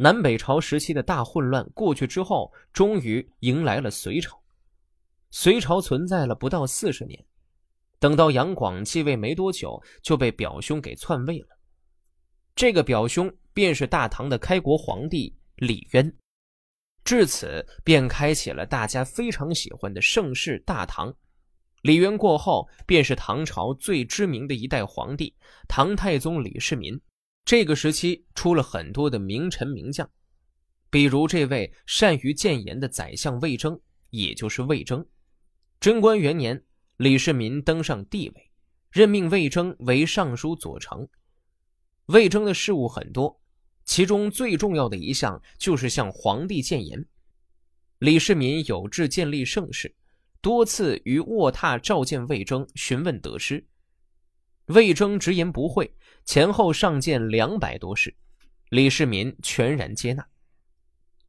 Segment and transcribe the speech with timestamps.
[0.00, 4.40] 南北朝时期的大混乱过去之后，终于迎来了隋朝。
[5.32, 7.22] 隋朝存在了不到四十年，
[7.98, 11.48] 等到杨广继位没多久，就被表兄给篡位了。
[12.54, 16.16] 这个表兄便是大唐的开国皇帝李渊。
[17.02, 21.12] 至此，便开启了大家非常喜欢的盛世大唐。
[21.82, 25.34] 李渊过后，便是唐朝最知名的一代皇帝
[25.66, 26.96] 唐太宗李世民。
[27.48, 30.06] 这个时期出了很多的名臣名将，
[30.90, 33.80] 比如这位善于谏言的宰相魏征，
[34.10, 35.02] 也就是魏征。
[35.80, 36.62] 贞观元年，
[36.98, 38.50] 李世民登上帝位，
[38.90, 41.08] 任命魏征为尚书左丞。
[42.08, 43.40] 魏征的事务很多，
[43.86, 47.02] 其中最重要的一项就是向皇帝谏言。
[48.00, 49.96] 李世民有志建立盛世，
[50.42, 53.66] 多次于卧榻召见魏征，询问得失。
[54.66, 55.90] 魏征直言不讳。
[56.28, 58.14] 前后上谏两百多事，
[58.68, 60.28] 李世民全然接纳。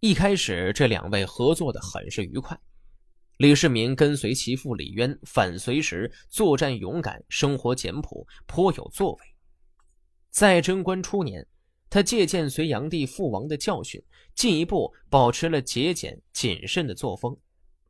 [0.00, 2.60] 一开始，这两位合作的很是愉快。
[3.36, 9.18] 李世民跟随其父李渊反隋时，作战勇敢，生活简朴，颇有作为。
[10.28, 11.46] 在贞观初年，
[11.88, 14.02] 他借鉴隋炀帝父王的教训，
[14.34, 17.38] 进一步保持了节俭谨慎的作风，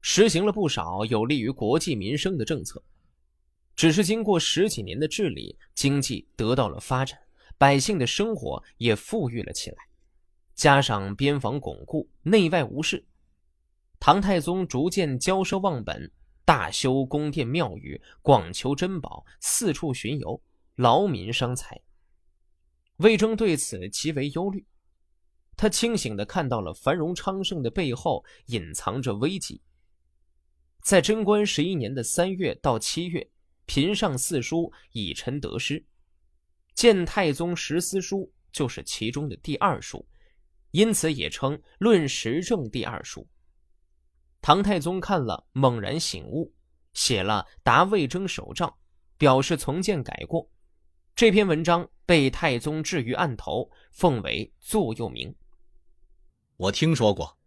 [0.03, 2.85] 实行了不少有利于国计民生的政策。
[3.81, 7.19] 只是经过十几年的治理，经济得到了发展，
[7.57, 9.79] 百姓的生活也富裕了起来。
[10.55, 13.03] 加上边防巩固，内外无事，
[13.99, 16.13] 唐太宗逐渐骄奢忘本，
[16.45, 20.39] 大修宫殿庙宇，广求珍宝，四处巡游，
[20.75, 21.81] 劳民伤财。
[22.99, 24.63] 魏征对此极为忧虑，
[25.57, 29.63] 他清醒的看到了繁荣昌盛的背后隐藏着危机。
[30.83, 33.27] 在贞观十一年的三月到七月。
[33.71, 35.87] 贫上四书以臣得失，
[36.75, 40.05] 见太宗十思书就是其中的第二书，
[40.73, 43.29] 因此也称论时政第二书。
[44.43, 46.53] 唐太宗看了猛然醒悟，
[46.95, 48.77] 写了答魏征手诏，
[49.17, 50.51] 表示从谏改过。
[51.15, 55.33] 这篇文章被太宗置于案头，奉为座右铭。
[56.57, 57.39] 我听说过，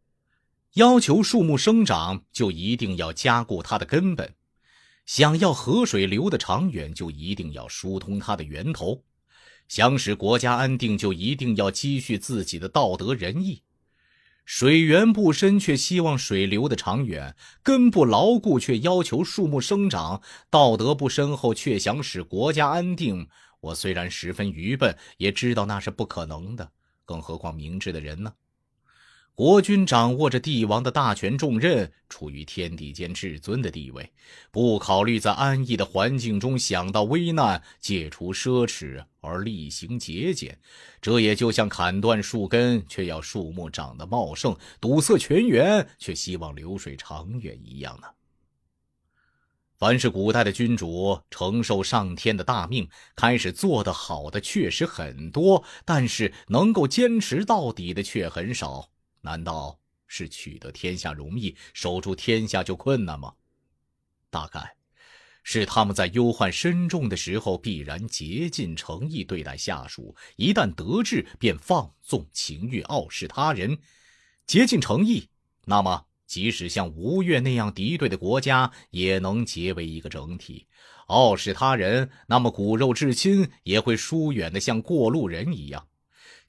[0.76, 4.34] 要求树木生长，就一定要加固它的根本。
[5.06, 9.04] 想要河水流得长远，就一定要疏通它的源头；
[9.68, 13.64] 想使国家安定，就一定要积蓄自己的道德仁义。
[14.46, 23.28] 水源不深，却希望水流得长远；根不牢固，却要求树木生长；道德不深厚，却想使国家安定。
[23.62, 26.72] 我虽然十分愚笨，也知道那是不可能的，
[27.06, 28.34] 更何况明智的人呢？
[29.36, 34.08] 国君掌握着帝王的大权重任，处于天地间至尊的地位，
[34.52, 40.56] 不考虑在安逸的环境中想到危难，戒除奢侈而厉行节俭，
[41.02, 48.08] 这也就像砍断树根却要树木长得茂盛，堵塞泉源却希望流水长远一样呢。
[49.80, 58.92] 凡是古代的君主承受上天的大命，开始做得好的确实很多，但是能够坚持到底的却很少。
[59.26, 63.34] 难道是取得天下容易，守住天下就困难吗？
[64.30, 64.76] 大概，
[65.44, 73.78] 是他们在忧患深重的时候，必然竭尽诚意对待下属；一旦得志，便放纵情欲，傲视他人。
[74.46, 75.30] 竭尽诚意，
[75.66, 80.68] 那么即使像吴越那样敌对的国家，也能结为一个整体；
[81.08, 85.88] 傲视他人，那么骨肉至亲也会疏远的像过路人一样。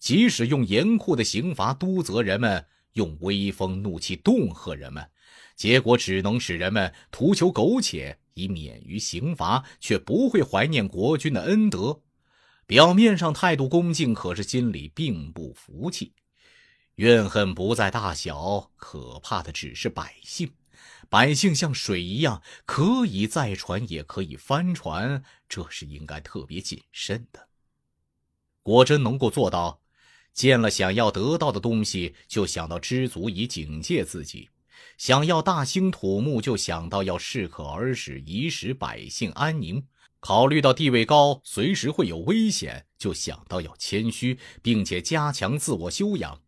[0.04, 5.08] 即使用严酷的刑罚督责人们，用威风怒气恫吓人们，
[5.56, 12.02] 结果只能使人们图求苟且以免于刑罚，却不会怀念国君的恩德。
[12.66, 16.12] 表面上态度恭敬，可是心里并不服气。
[16.96, 20.52] 怨恨不在大小，可怕的只是百姓。
[21.08, 27.48] 百姓像水一样，可以载船，也可以翻船，这是应该特别谨慎的。
[28.62, 29.80] 果真能够做到。
[30.34, 34.48] 见了想要得到的东西，就想到知足以警戒自己；
[34.98, 39.84] 想要大兴土木，就想到要适可而止，以使百姓安宁；
[40.18, 46.40] 考虑到地位高，随时会有危险，就想到要谦虚，并且加强自我修养；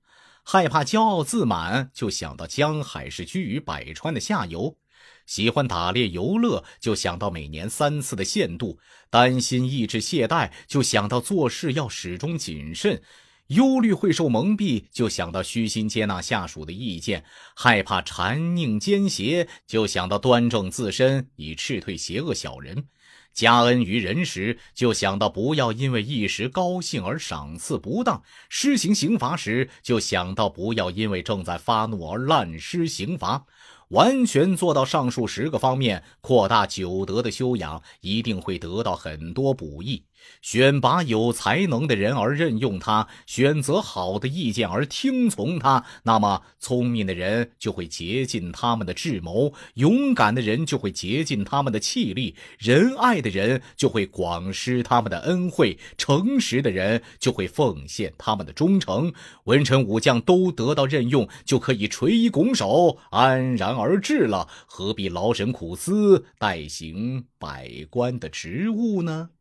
[0.42, 4.78] 害怕骄傲自满，就想到江海是居于百川的下游；
[5.26, 8.78] 喜欢打猎游乐，就想到每年三次的限度；
[9.10, 13.00] 担心意志懈怠，就想到做事要始终谨慎。
[13.48, 17.20] 忧虑会受蒙蔽，就想到虚心接纳下属的意见；
[17.54, 22.84] 害怕缠佞奸邪，就想到端正自身以斥退邪恶小人；
[23.32, 33.46] 加恩于人时，就想到不要因为一时高兴而赏赐不当；施行刑罚时，就想到不要因为正在发怒而滥施刑罚。
[33.90, 40.02] 完全做到上述十个方面，扩大九德的修养，一定会得到很多补益。
[40.42, 59.12] 选拔有才能的人而任用他，选择好的意见而听从他，那么聪明的人就会竭尽他们的智谋，勇敢的人就会竭尽他们的气力，仁爱的人就会广施他们的恩惠，诚实的人就会奉献他们的忠诚。
[59.44, 63.76] 文臣武将都得到任用，就可以垂衣拱手，安然。
[63.76, 69.28] 而治了，何必劳神苦思，代行百官的职务呢？《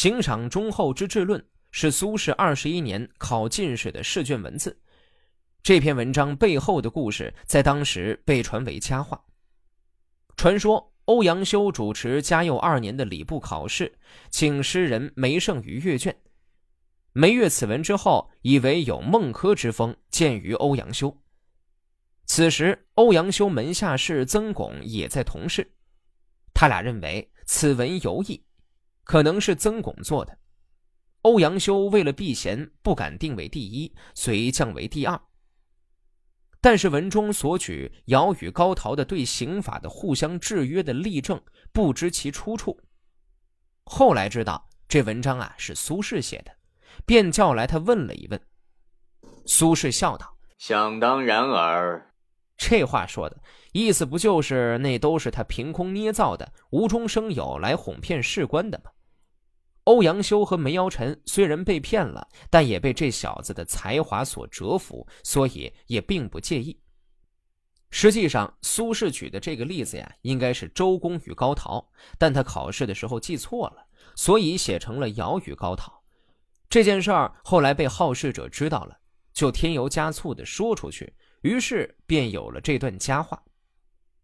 [0.00, 1.38] 刑赏忠厚之治论》
[1.72, 4.80] 是苏轼二十一年考进士的试卷文字。
[5.62, 9.22] 这篇文章背后的故事，在当时被传为佳话。
[10.38, 13.98] 传说欧阳修主持嘉佑二年的礼部考试，
[14.30, 16.16] 请诗人梅圣于阅卷。
[17.12, 21.14] 梅阅此文之后，以为有孟轲之风，见于欧阳修。
[22.24, 25.72] 此时，欧阳修门下士曾巩也在同事，
[26.54, 28.42] 他俩认为此文尤异，
[29.10, 30.38] 可能是曾巩做的。
[31.22, 35.20] 欧阳修为了避嫌，不敢定为第一，遂降为第二。
[36.60, 41.42] 但是文中所举尧与高陶的对刑法的互相制约的例证，
[41.72, 42.80] 不知其出处。
[43.82, 46.52] 后来知道，这文章啊是苏轼写的。
[47.04, 48.40] 便叫来他问了一问，
[49.44, 52.14] 苏轼笑道：“想当然耳。”
[52.56, 53.36] 这话说的
[53.72, 58.92] 意思不就是那都是他凭空捏造的、无中生有来哄骗士官的吗？
[59.84, 66.78] 欧阳修和梅尧臣虽然被骗了，但也被这小子的才华所折服，所以也并不介意。
[67.90, 71.84] 实际上，苏轼举的这个例子呀，应该是周公与高陶，
[72.18, 73.84] 但他考试的时候记错了，
[74.14, 76.00] 所以写成了尧与高陶。
[76.68, 78.96] 这件事儿后来被好事者知道了，
[79.32, 83.42] 就添油加醋的说出去，于是便有了这段佳话。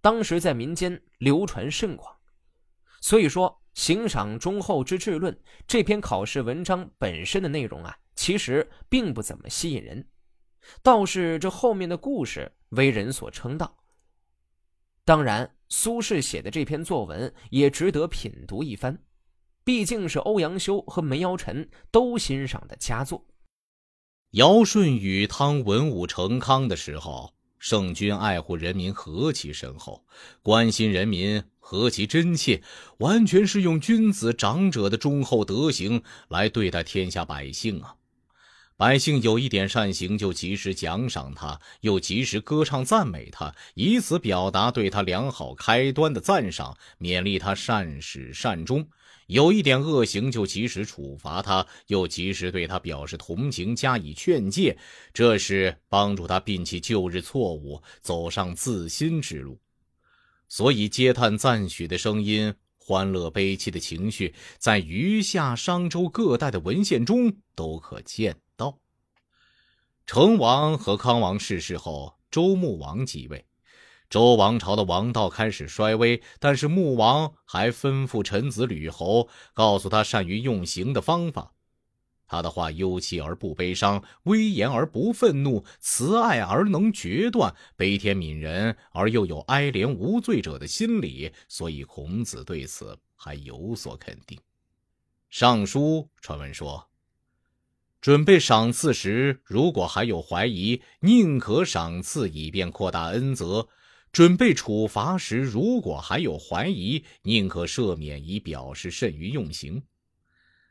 [0.00, 2.14] 当时在民间流传甚广。
[3.00, 5.32] 所以说，《行赏忠厚之治论》
[5.68, 10.08] 这篇考试文章本身的内容啊，其实并不怎么吸引人，
[10.82, 13.76] 倒是这后面的故事为人所称道。
[15.04, 18.98] 当然，苏轼写的这篇作文也值得品读一番。
[19.62, 23.26] 毕竟是欧阳修和梅尧臣都欣赏的佳作。
[24.30, 30.04] 尧舜禹汤文武成康的时候，圣君爱护人民何其深厚，
[30.42, 32.62] 关心人民何其真切，
[32.98, 37.96] 完全是用君子长者的忠厚德行来对待天下百姓啊！
[38.76, 48.86] 百姓有一点善行，就及时奖赏他，又及时歌唱赞美他，以此表达对他良好开端的赞赏，勉励他善始善终。
[49.26, 54.76] 有一点恶行，就及时处罚他，又及时对他表示同情，加以劝诫，
[55.12, 59.58] 这是帮助他摒弃旧日错误，走上自新之路。
[60.48, 68.78] 所以，嗟叹赞许的声音，欢乐悲戚的情绪，在余下商周各代的文献中都可见到。
[70.06, 73.44] 成王和康王逝世后，周穆王即位。
[74.08, 81.52] 周王朝的王道开始衰微，但是穆王还吩咐臣子吕侯，告诉他善于用刑的方法。
[82.28, 94.38] 他的话幽气而不悲伤，威严而不愤怒，慈爱而能决断，悲天悯人而又有哀怜无罪者的心理，所以孔子对此还有所肯定。
[95.30, 96.88] 尚书传闻说，
[98.00, 103.68] 准备赏赐时，如果还有怀疑，宁可赏赐，以便扩大恩泽。
[104.12, 109.82] 准备处罚时，如果还有怀疑，宁可赦免，以表示甚于用刑。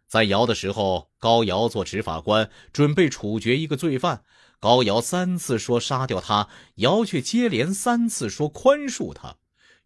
[0.07, 4.23] 在尧的时候，高尧做执法官，准备处决一个罪犯。
[4.59, 9.35] 高尧三次说杀掉他，尧却接连三次说宽恕他。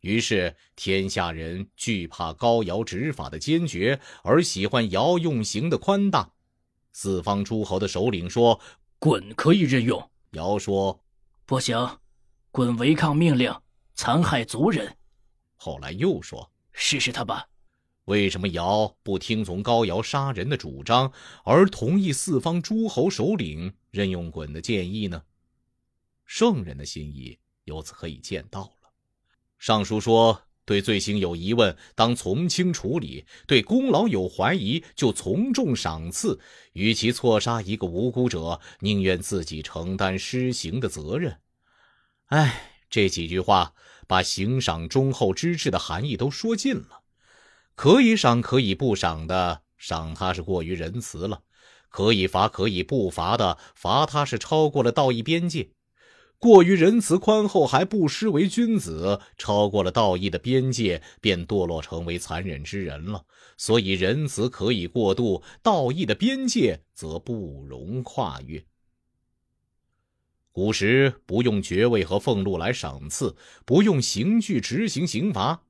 [0.01, 6.31] 于是天下人惧怕高尧执法的坚决，而喜欢尧用刑的宽大。
[6.93, 8.59] 四方诸侯的首领说
[8.99, 11.01] ：“鲧可以任用。”尧说
[11.45, 11.97] ：“不行。”
[12.51, 13.53] 鲧违抗命令，
[13.93, 14.97] 残害族人。
[15.55, 17.47] 后来又说：“试试他吧。”
[18.05, 21.11] 为什么尧不听从高尧杀人的主张，
[21.43, 25.21] 而同意四方诸侯首领任用鲧的建议呢？
[26.25, 28.91] 圣人的心意由此可以见到了。
[29.59, 36.39] 尚书说：“对罪行有疑问，当从轻处理；对功劳有怀疑，就从重赏赐。
[36.73, 41.39] 与其错杀一个无辜者，宁愿自己承担施行的责任。”
[42.29, 43.73] 哎，这几句话
[44.07, 47.01] 把行赏忠厚之志的含义都说尽了。
[47.73, 51.41] 可以赏，可以不赏的，赏他是过于仁慈了；
[51.89, 55.71] 可以罚，可以不罚的，罚他是超过了道义边界。
[56.37, 63.25] 过于仁慈宽厚还不失为君子，超过了道义的边界，便堕落成为残忍之人了。
[63.57, 68.63] 所以仁慈可以过度，道义的边界则不容跨越。
[70.59, 73.33] 古时不用爵位和俸禄来赏赐，
[73.65, 75.61] 不用刑具执行刑罚。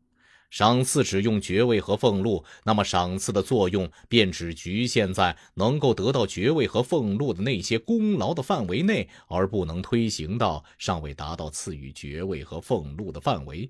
[0.49, 13.69] 赏赐只用爵位和俸禄，那么赏赐的作用便只局限在能够得到爵位和俸禄的那些功劳的范围内，而不能推行到尚未达到赐予爵位和俸禄的范围。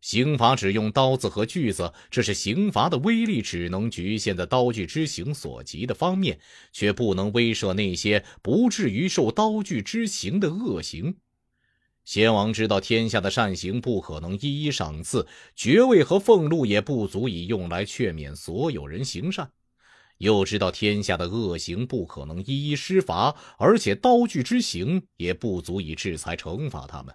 [0.00, 6.40] 刑罚只用刀子和锯子，这是刑罚的威力只能局限在刀具之刑所及的方面，
[6.72, 11.16] 却不能威慑那些不至于受刀具之刑的恶行。
[12.02, 19.46] 先王知道天下的善行不可能一一赏赐，爵位和俸禄也不足以用来劝勉所有人行善；
[20.16, 27.14] 又知道天下的恶行不可能一一施罚，而且刀具之刑也不足以制裁惩罚他们。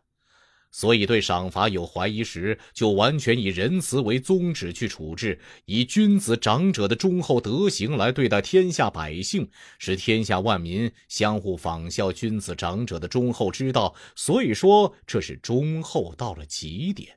[0.77, 13.95] 所以，对赏罚有怀疑时，就完全以仁慈为宗旨去处置，以君子长者的忠厚德行来对待天下百姓，使天下万民相互仿效君子长者的忠厚之道。
[14.17, 17.13] 所以说，这是忠厚到了极点。《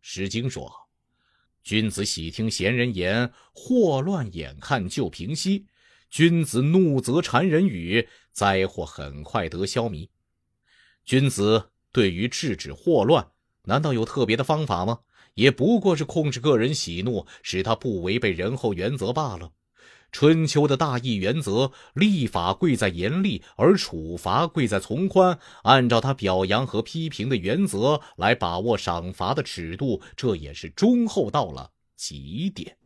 [0.00, 0.72] 诗经》说
[1.64, 5.64] ：“君子喜听贤人言，祸乱眼看就平息；
[6.08, 10.08] 君子怒则谗人语，灾祸很快得消弭。”
[11.04, 11.69] 君子。
[11.92, 13.26] 对于制止祸乱，
[13.64, 15.00] 难道有特别的方法吗？
[15.34, 19.52] 也不过是控制个人喜怒，使他不违背仁厚原则罢了。
[20.12, 25.38] 春秋的大义原则，立法贵在严厉，而处罚贵在从宽。
[25.62, 32.76] 按照他表扬和批评的原则来把握赏罚的尺度，这也是忠厚到了极点。